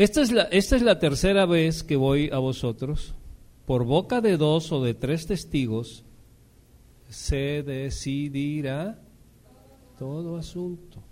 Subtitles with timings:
[0.00, 3.14] Esta es, la, esta es la tercera vez que voy a vosotros.
[3.66, 6.06] Por boca de dos o de tres testigos
[7.10, 8.98] se decidirá
[9.98, 11.02] todo asunto.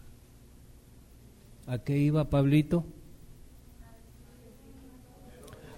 [1.66, 2.86] ¿A qué iba Pablito?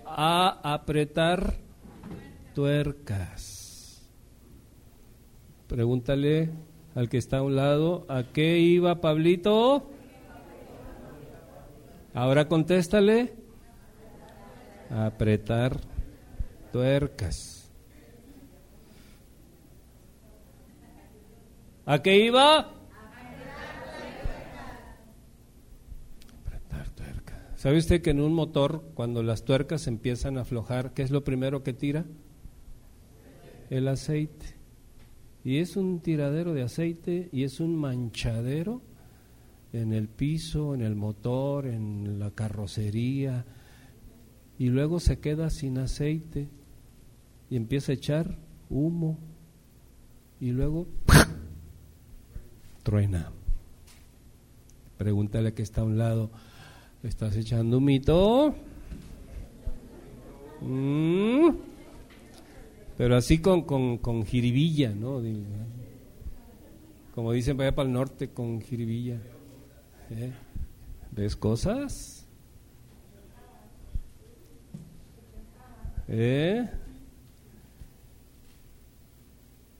[0.06, 1.56] A apretar
[2.54, 4.08] tuercas.
[5.66, 6.50] Pregúntale
[6.94, 9.90] al que está a un lado, ¿a qué iba Pablito?
[12.12, 13.32] Ahora contéstale.
[14.90, 15.76] Apretar
[16.72, 17.70] tuercas.
[21.86, 22.58] ¿A qué iba?
[26.40, 27.38] Apretar tuercas.
[27.56, 31.22] ¿Sabe usted que en un motor, cuando las tuercas empiezan a aflojar, ¿qué es lo
[31.22, 32.04] primero que tira?
[33.70, 34.56] El aceite.
[35.44, 38.82] Y es un tiradero de aceite y es un manchadero
[39.72, 43.44] en el piso, en el motor, en la carrocería,
[44.58, 46.48] y luego se queda sin aceite
[47.48, 49.18] y empieza a echar humo
[50.40, 50.86] y luego
[52.82, 53.32] truena.
[54.98, 56.30] Pregúntale que está a un lado,
[57.02, 58.54] ¿estás echando un mito?
[60.60, 61.48] Mm.
[62.98, 65.22] Pero así con, con, con jiribilla, ¿no?
[67.14, 69.18] Como dicen vaya para el norte, con jiribilla.
[70.10, 70.32] ¿Eh?
[71.12, 72.26] ¿Ves cosas?
[76.08, 76.68] ¿Eh?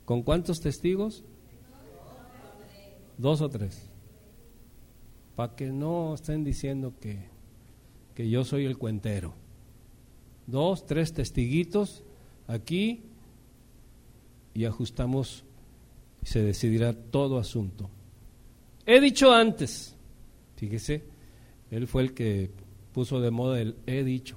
[0.05, 1.25] ¿Con cuántos testigos?
[3.19, 3.89] Dos o tres.
[5.35, 7.29] Para que no estén diciendo que,
[8.15, 9.35] que yo soy el cuentero.
[10.47, 12.05] Dos, tres testiguitos
[12.47, 13.03] aquí
[14.55, 15.45] y ajustamos
[16.23, 17.91] y se decidirá todo asunto.
[18.87, 19.97] He dicho antes,
[20.61, 21.03] fíjese,
[21.71, 22.51] él fue el que
[22.93, 24.37] puso de moda el he dicho.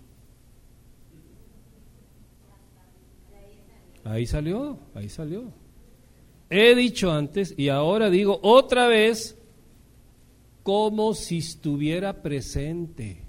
[4.05, 5.51] Ahí salió, ahí salió.
[6.49, 9.37] He dicho antes y ahora digo otra vez
[10.63, 13.23] como si estuviera presente.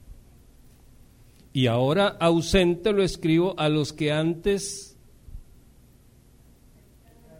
[1.53, 4.97] Y ahora ausente lo escribo a los que antes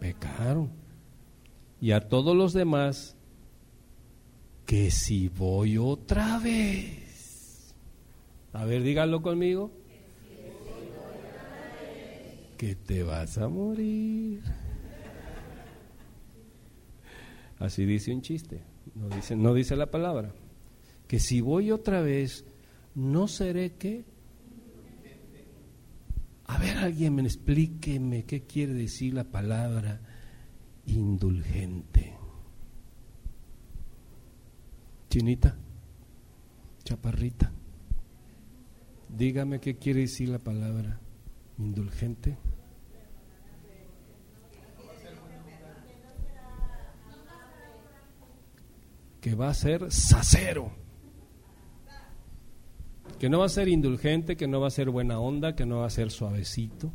[0.01, 0.69] pecaron.
[1.79, 3.14] Y a todos los demás
[4.65, 7.73] que si voy otra vez.
[8.53, 9.71] A ver, díganlo conmigo
[12.57, 14.41] que te vas a morir.
[17.59, 18.61] Así dice un chiste,
[18.95, 20.33] no dice, no dice la palabra.
[21.07, 22.45] Que si voy otra vez,
[22.95, 24.05] no seré que...
[26.47, 29.99] A ver, alguien me explíqueme qué quiere decir la palabra
[30.85, 32.14] indulgente.
[35.15, 35.55] Chinita,
[36.83, 37.49] chaparrita,
[39.07, 40.99] dígame qué quiere decir la palabra
[41.57, 42.37] indulgente.
[49.21, 50.73] Que va a ser sacero.
[53.17, 55.79] Que no va a ser indulgente, que no va a ser buena onda, que no
[55.79, 56.91] va a ser suavecito.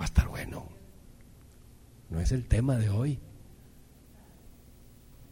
[0.00, 0.78] a estar bueno.
[2.18, 3.20] No es el tema de hoy.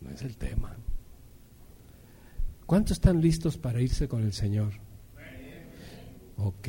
[0.01, 0.77] No es el tema.
[2.65, 4.71] ¿Cuántos están listos para irse con el Señor?
[6.37, 6.69] Ok,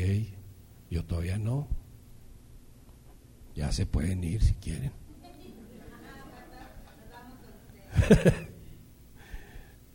[0.90, 1.68] yo todavía no.
[3.54, 4.92] Ya se pueden ir si quieren.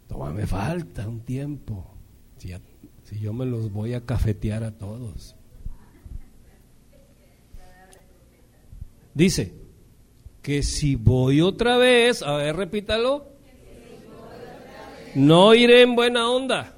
[0.07, 1.97] Todavía me falta un tiempo.
[2.37, 2.55] Si,
[3.03, 5.35] si yo me los voy a cafetear a todos.
[9.15, 9.62] Dice
[10.43, 13.27] que si voy otra vez, a ver, repítalo.
[15.15, 16.77] No iré en buena onda.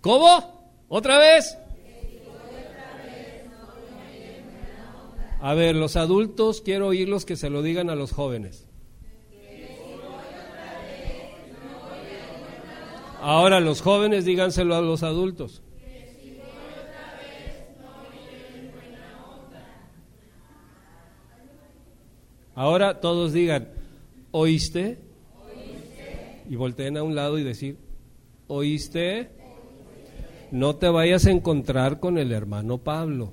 [0.00, 0.84] ¿Cómo?
[0.88, 1.58] ¿Otra vez?
[5.40, 8.66] A ver, los adultos quiero oírlos que se lo digan a los jóvenes.
[13.20, 15.62] Ahora los jóvenes díganselo a los adultos.
[22.56, 23.68] Ahora todos digan,
[24.30, 24.98] ¿oíste?
[26.48, 27.76] Y volteen a un lado y decir,
[28.46, 29.30] ¿oíste?
[30.50, 33.30] No te vayas a encontrar con el hermano Pablo.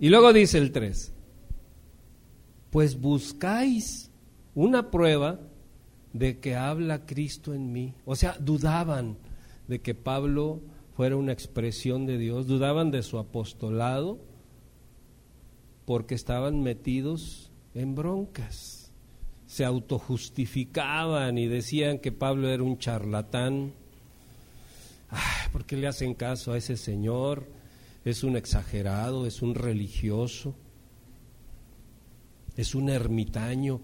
[0.00, 1.12] Y luego dice el 3,
[2.70, 4.10] pues buscáis
[4.54, 5.40] una prueba
[6.14, 7.92] de que habla Cristo en mí.
[8.06, 9.18] O sea, dudaban,
[9.68, 10.60] de que Pablo
[10.94, 14.18] fuera una expresión de Dios, dudaban de su apostolado
[15.84, 18.92] porque estaban metidos en broncas.
[19.46, 23.72] Se autojustificaban y decían que Pablo era un charlatán.
[25.10, 27.46] Ay, ¿Por qué le hacen caso a ese señor?
[28.04, 30.54] Es un exagerado, es un religioso,
[32.56, 33.80] es un ermitaño.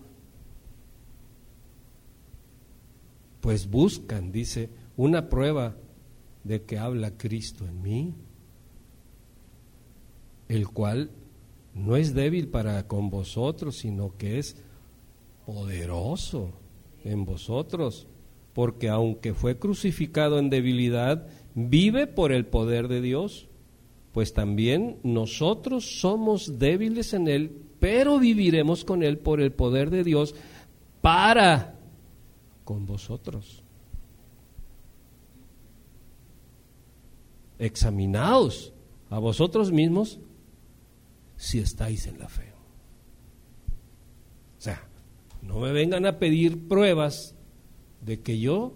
[3.40, 5.76] Pues buscan, dice, una prueba
[6.42, 8.14] de que habla Cristo en mí,
[10.48, 11.12] el cual
[11.72, 14.56] no es débil para con vosotros, sino que es
[15.46, 16.50] poderoso
[17.04, 18.08] en vosotros,
[18.54, 23.48] porque aunque fue crucificado en debilidad, vive por el poder de Dios,
[24.10, 30.02] pues también nosotros somos débiles en Él, pero viviremos con Él por el poder de
[30.02, 30.34] Dios
[31.00, 31.78] para
[32.64, 33.62] con vosotros.
[37.58, 38.72] Examinaos
[39.10, 40.20] a vosotros mismos
[41.36, 42.52] si estáis en la fe.
[44.58, 44.88] O sea,
[45.42, 47.34] no me vengan a pedir pruebas
[48.00, 48.74] de que yo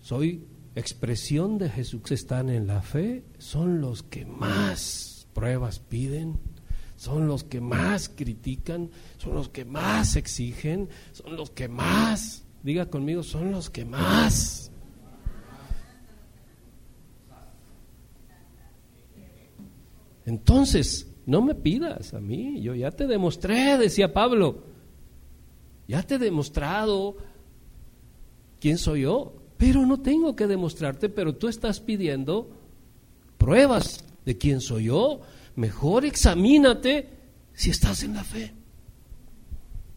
[0.00, 2.10] soy expresión de Jesús.
[2.12, 6.38] Están en la fe, son los que más pruebas piden,
[6.96, 12.86] son los que más critican, son los que más exigen, son los que más, diga
[12.86, 14.70] conmigo, son los que más
[20.26, 24.64] Entonces, no me pidas a mí, yo ya te demostré, decía Pablo,
[25.88, 27.16] ya te he demostrado
[28.60, 32.50] quién soy yo, pero no tengo que demostrarte, pero tú estás pidiendo
[33.38, 35.20] pruebas de quién soy yo.
[35.54, 37.08] Mejor examínate
[37.54, 38.52] si estás en la fe.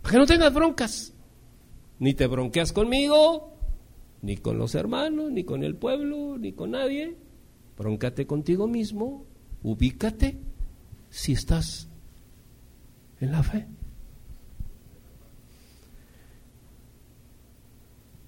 [0.02, 1.14] Para que no tengas broncas.
[1.98, 3.58] Ni te bronqueas conmigo,
[4.22, 7.18] ni con los hermanos, ni con el pueblo, ni con nadie.
[7.78, 9.26] Bróncate contigo mismo
[9.64, 10.38] ubícate
[11.10, 11.88] si estás
[13.20, 13.68] en la fe.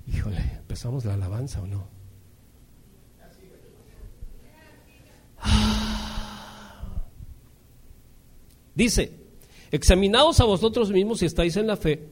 [0.08, 1.88] Híjole, ¿empezamos la alabanza o no?
[5.40, 5.82] Ah.
[8.76, 9.12] Dice,
[9.72, 12.08] examinaos a vosotros mismos si estáis en la fe,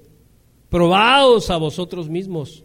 [0.69, 2.63] probaos a vosotros mismos,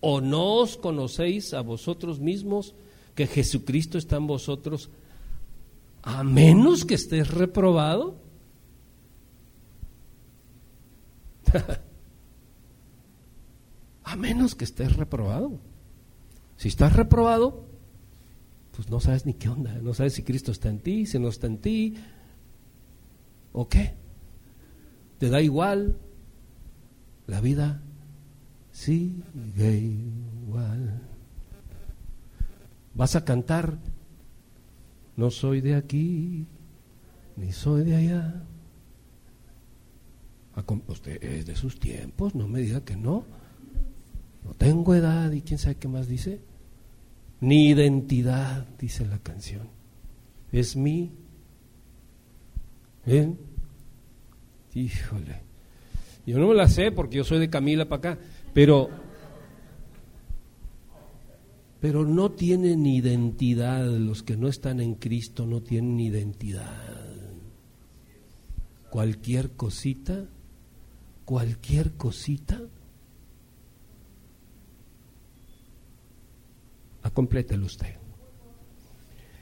[0.00, 2.74] o no os conocéis a vosotros mismos
[3.20, 4.88] que Jesucristo está en vosotros,
[6.02, 8.16] a menos que estés reprobado.
[14.04, 15.60] a menos que estés reprobado.
[16.56, 17.66] Si estás reprobado,
[18.74, 21.28] pues no sabes ni qué onda, no sabes si Cristo está en ti, si no
[21.28, 21.96] está en ti,
[23.52, 23.92] o qué.
[25.18, 25.98] Te da igual,
[27.26, 27.82] la vida
[28.72, 31.09] sigue igual.
[33.00, 33.78] Vas a cantar,
[35.16, 36.44] no soy de aquí,
[37.34, 38.44] ni soy de allá.
[40.86, 43.24] Usted es de sus tiempos, no me diga que no.
[44.44, 46.42] No tengo edad y quién sabe qué más dice.
[47.40, 49.66] Ni identidad, dice la canción.
[50.52, 51.10] Es mi.
[53.06, 53.38] ¿Bien?
[54.74, 55.40] Híjole.
[56.26, 58.90] Yo no me la sé porque yo soy de Camila para acá, pero
[61.80, 67.06] pero no tienen identidad, los que no están en Cristo no tienen identidad.
[68.90, 70.26] Cualquier cosita,
[71.24, 72.60] cualquier cosita,
[77.02, 77.96] acomplételo usted.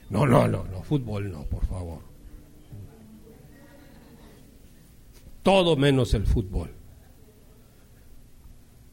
[0.09, 1.99] No, no, no, no, fútbol no, por favor.
[5.43, 6.71] Todo menos el fútbol.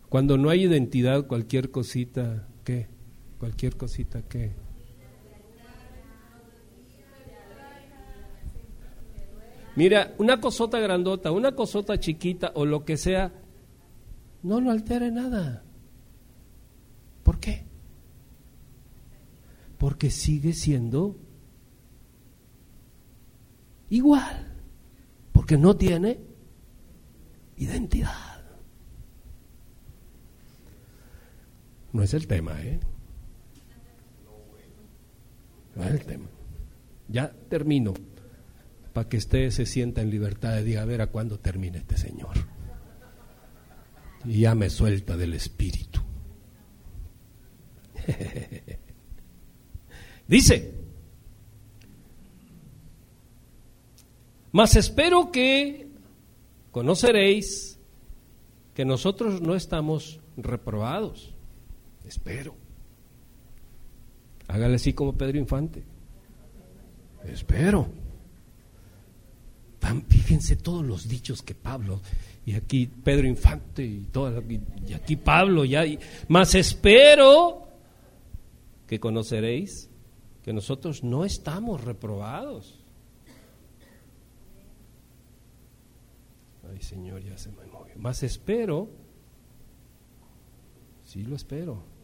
[0.08, 2.95] Cuando no hay identidad, cualquier cosita, ¿qué?
[3.38, 4.52] Cualquier cosita que...
[9.74, 13.30] Mira, una cosota grandota, una cosota chiquita o lo que sea,
[14.42, 15.64] no lo altera nada.
[17.22, 17.64] ¿Por qué?
[19.76, 21.16] Porque sigue siendo
[23.90, 24.54] igual,
[25.32, 26.20] porque no tiene
[27.58, 28.42] identidad.
[31.92, 32.80] No es el tema, ¿eh?
[35.84, 36.28] El tema.
[37.08, 37.94] Ya termino,
[38.92, 41.96] para que usted se sienta en libertad de diga, a ver a cuándo termina este
[41.96, 42.36] Señor.
[44.24, 46.00] Y ya me suelta del Espíritu.
[50.26, 50.74] Dice,
[54.50, 55.88] mas espero que
[56.72, 57.78] conoceréis
[58.74, 61.34] que nosotros no estamos reprobados.
[62.04, 62.65] Espero.
[64.56, 65.84] Hágale así como Pedro Infante.
[67.26, 67.86] Espero.
[70.08, 72.00] Fíjense todos los dichos que Pablo,
[72.46, 74.42] y aquí Pedro Infante, y, todo,
[74.88, 75.84] y aquí Pablo, ya,
[76.28, 77.68] más espero
[78.88, 79.90] que conoceréis
[80.42, 82.82] que nosotros no estamos reprobados.
[86.72, 87.94] Ay, Señor, ya se me movió.
[87.98, 88.88] Más espero,
[91.04, 91.95] sí lo espero.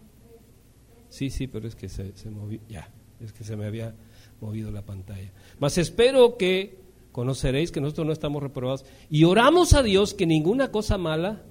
[1.12, 2.88] Sí, sí, pero es que se, se movió, ya,
[3.20, 3.94] es que se me había
[4.40, 5.30] movido la pantalla.
[5.58, 6.78] Más espero que
[7.12, 8.86] conoceréis que nosotros no estamos reprobados.
[9.10, 11.42] Y oramos a Dios que ninguna cosa mala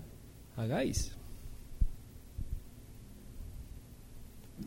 [0.58, 1.16] hagáis.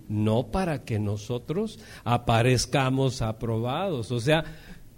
[0.09, 4.13] No para que nosotros aparezcamos aprobados.
[4.13, 4.45] O sea,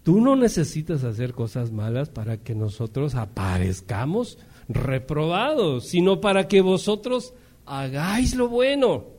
[0.03, 4.37] tú no necesitas hacer cosas malas para que nosotros aparezcamos
[4.69, 7.33] reprobados, sino para que vosotros
[7.65, 9.16] hagáis lo bueno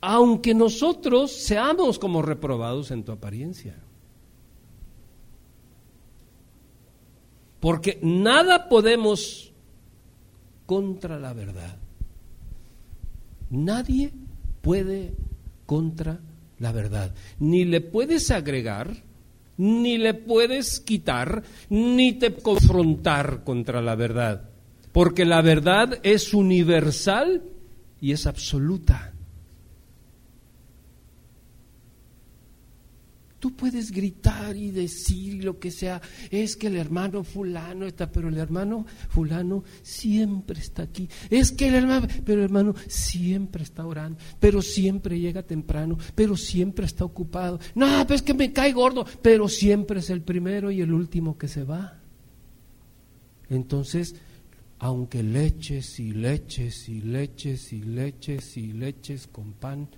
[0.00, 3.76] aunque nosotros seamos como reprobados en tu apariencia.
[7.60, 9.52] Porque nada podemos
[10.66, 11.76] contra la verdad.
[13.50, 14.12] Nadie
[14.60, 15.14] puede
[15.66, 16.20] contra
[16.58, 17.14] la verdad.
[17.40, 19.02] Ni le puedes agregar,
[19.56, 24.50] ni le puedes quitar, ni te confrontar contra la verdad.
[24.92, 27.42] Porque la verdad es universal
[28.00, 29.14] y es absoluta.
[33.38, 38.28] Tú puedes gritar y decir lo que sea, es que el hermano fulano está, pero
[38.28, 41.08] el hermano fulano siempre está aquí.
[41.30, 46.36] Es que el hermano, pero el hermano siempre está orando, pero siempre llega temprano, pero
[46.36, 47.60] siempre está ocupado.
[47.76, 51.38] No, pues es que me cae gordo, pero siempre es el primero y el último
[51.38, 52.00] que se va.
[53.48, 54.16] Entonces,
[54.80, 59.88] aunque leches y leches y leches y leches y leches con pan,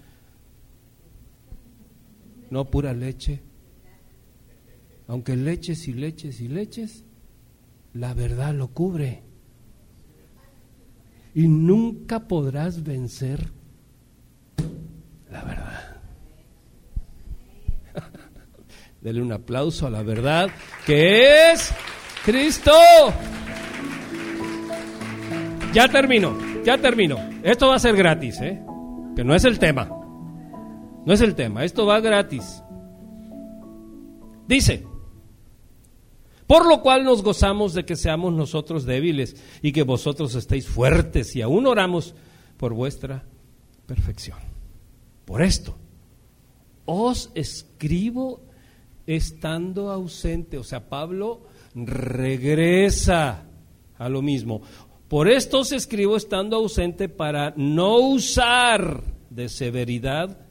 [2.51, 3.43] no pura leche.
[5.07, 7.05] Aunque leches y leches y leches,
[7.95, 9.23] la verdad lo cubre.
[11.35, 13.49] Y nunca podrás vencer
[15.31, 15.97] la verdad.
[19.01, 20.51] Dele un aplauso a la verdad
[20.87, 21.73] que es
[22.25, 22.73] Cristo.
[25.73, 27.17] Ya termino, ya termino.
[27.43, 28.61] Esto va a ser gratis, ¿eh?
[29.15, 30.00] Que no es el tema.
[31.05, 32.63] No es el tema, esto va gratis.
[34.47, 34.85] Dice,
[36.47, 41.37] por lo cual nos gozamos de que seamos nosotros débiles y que vosotros estéis fuertes
[41.37, 42.15] y aún oramos
[42.57, 43.25] por vuestra
[43.87, 44.39] perfección.
[45.25, 45.77] Por esto,
[46.85, 48.43] os escribo
[49.07, 50.59] estando ausente.
[50.59, 51.43] O sea, Pablo
[51.75, 53.47] regresa
[53.97, 54.63] a lo mismo.
[55.07, 60.50] Por esto os escribo estando ausente para no usar de severidad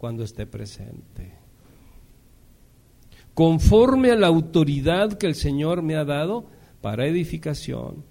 [0.00, 1.30] cuando esté presente.
[3.34, 6.46] Conforme a la autoridad que el Señor me ha dado
[6.80, 8.02] para edificación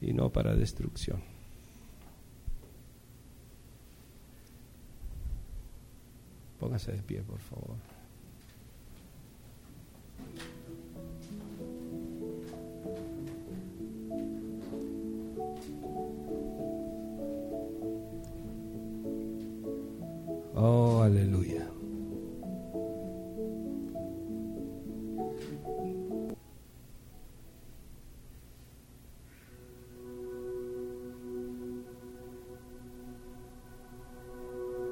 [0.00, 1.22] y no para destrucción.
[6.58, 7.91] Póngase de pie, por favor.
[21.12, 21.68] Aleluya.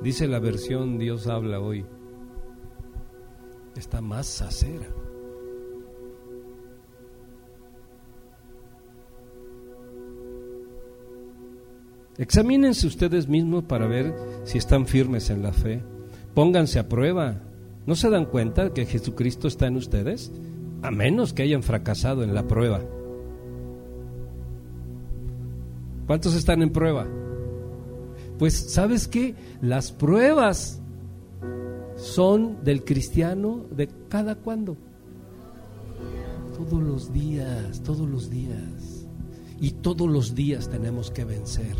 [0.03, 1.87] Dice la versión Dios habla hoy.
[3.77, 4.87] Está más sacera.
[12.19, 15.83] Examínense ustedes mismos para ver si están firmes en la fe.
[16.35, 17.41] Pónganse a prueba.
[17.87, 20.31] ¿No se dan cuenta que Jesucristo está en ustedes?
[20.83, 22.81] A menos que hayan fracasado en la prueba.
[26.07, 27.07] ¿Cuántos están en prueba?
[28.39, 29.35] Pues sabes qué?
[29.61, 30.81] Las pruebas
[31.97, 34.77] son del cristiano de cada cuándo.
[36.57, 39.07] Todos los días, todos los días.
[39.61, 41.77] Y todos los días tenemos que vencer.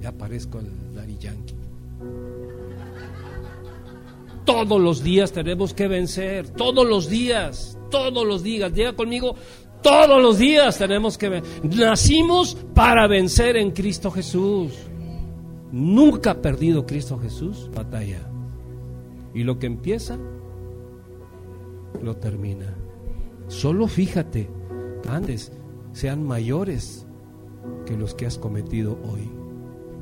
[0.00, 1.67] Ya parezco el Daddy Yankee.
[4.44, 8.72] Todos los días tenemos que vencer, todos los días, todos los días.
[8.72, 9.34] Llega conmigo,
[9.82, 11.76] todos los días tenemos que vencer.
[11.76, 14.72] Nacimos para vencer en Cristo Jesús.
[15.70, 18.26] Nunca ha perdido Cristo Jesús batalla.
[19.34, 20.18] Y lo que empieza,
[22.02, 22.74] lo termina.
[23.48, 24.48] Solo fíjate,
[25.08, 25.52] antes
[25.92, 27.06] sean mayores
[27.86, 29.37] que los que has cometido hoy.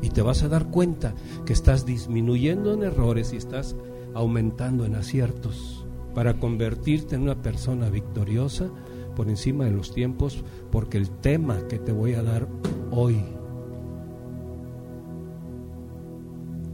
[0.03, 3.77] Y te vas a dar cuenta que estás disminuyendo en errores y estás
[4.15, 5.85] aumentando en aciertos
[6.15, 8.71] para convertirte en una persona victoriosa
[9.15, 12.47] por encima de los tiempos, porque el tema que te voy a dar
[12.91, 13.23] hoy,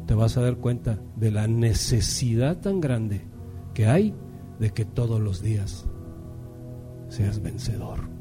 [0.06, 3.22] te vas a dar cuenta de la necesidad tan grande
[3.74, 4.14] que hay
[4.58, 5.86] de que todos los días
[7.08, 8.11] seas vencedor.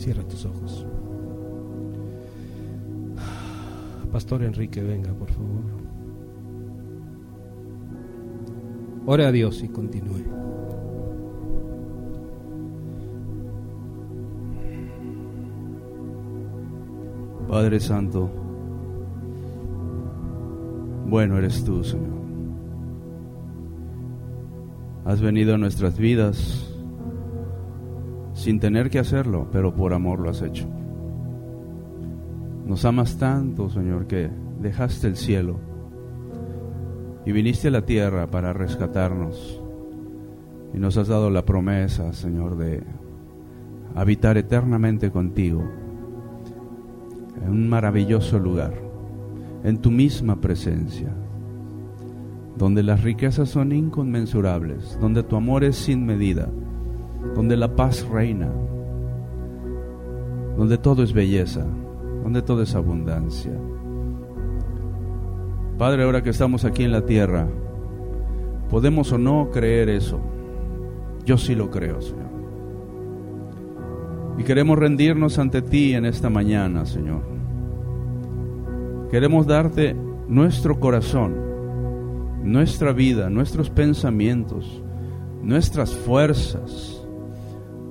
[0.00, 0.86] Cierra tus ojos.
[4.10, 5.60] Pastor Enrique, venga, por favor.
[9.04, 10.24] Ore a Dios y continúe.
[17.46, 18.30] Padre Santo,
[21.08, 22.20] bueno eres tú, Señor.
[25.04, 26.69] Has venido a nuestras vidas
[28.40, 30.66] sin tener que hacerlo, pero por amor lo has hecho.
[32.64, 34.30] Nos amas tanto, Señor, que
[34.60, 35.58] dejaste el cielo
[37.26, 39.62] y viniste a la tierra para rescatarnos.
[40.72, 42.82] Y nos has dado la promesa, Señor, de
[43.94, 45.62] habitar eternamente contigo
[47.44, 48.72] en un maravilloso lugar,
[49.64, 51.12] en tu misma presencia,
[52.56, 56.48] donde las riquezas son inconmensurables, donde tu amor es sin medida,
[57.34, 58.50] donde la paz reina,
[60.56, 61.64] donde todo es belleza,
[62.22, 63.52] donde todo es abundancia.
[65.78, 67.48] Padre, ahora que estamos aquí en la tierra,
[68.68, 70.20] podemos o no creer eso.
[71.24, 72.30] Yo sí lo creo, Señor.
[74.38, 77.22] Y queremos rendirnos ante ti en esta mañana, Señor.
[79.10, 79.96] Queremos darte
[80.28, 81.34] nuestro corazón,
[82.44, 84.82] nuestra vida, nuestros pensamientos,
[85.42, 86.99] nuestras fuerzas,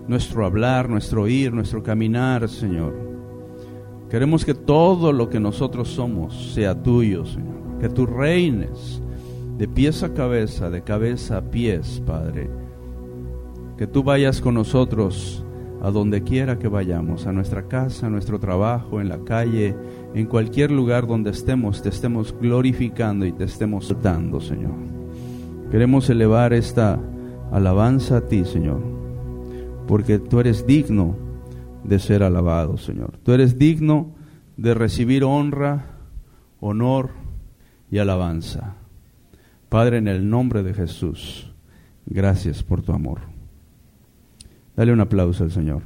[0.10, 2.94] nuestro hablar, nuestro oír, nuestro caminar, Señor.
[4.10, 9.02] Queremos que todo lo que nosotros somos sea tuyo, Señor que tú reines
[9.58, 12.50] de pies a cabeza, de cabeza a pies, Padre.
[13.78, 15.44] Que tú vayas con nosotros
[15.82, 19.76] a donde quiera que vayamos, a nuestra casa, a nuestro trabajo, en la calle,
[20.14, 24.74] en cualquier lugar donde estemos, te estemos glorificando y te estemos dando, Señor.
[25.72, 27.00] Queremos elevar esta
[27.52, 28.82] alabanza a ti, Señor,
[29.90, 31.18] porque tú eres digno
[31.84, 33.18] de ser alabado, Señor.
[33.24, 34.14] Tú eres digno
[34.56, 35.98] de recibir honra,
[36.60, 37.10] honor,
[37.90, 38.76] y alabanza.
[39.68, 41.52] Padre, en el nombre de Jesús,
[42.06, 43.22] gracias por tu amor.
[44.76, 45.82] Dale un aplauso al Señor.